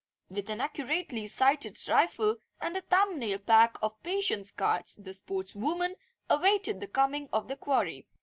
With 0.31 0.49
an 0.49 0.61
accurately 0.61 1.27
sighted 1.27 1.77
rifle 1.87 2.37
and 2.59 2.75
a 2.75 2.81
thumbnail 2.81 3.37
pack 3.37 3.77
of 3.83 4.01
patience 4.01 4.51
cards 4.51 4.95
the 4.95 5.11
sportswoman 5.13 5.93
awaited 6.27 6.79
the 6.79 6.87
coming 6.87 7.29
of 7.31 7.47
the 7.47 7.55
quarry. 7.55 8.07